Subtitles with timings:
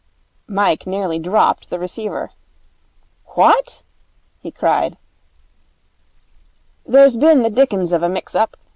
[0.47, 2.31] Mike nearly dropped the receiver.
[3.35, 3.83] 'What?'
[4.41, 4.97] he cried.
[6.87, 8.57] 'There's been the dickens of a mix up.